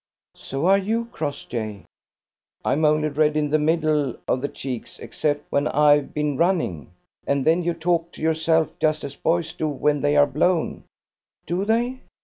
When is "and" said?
7.27-7.45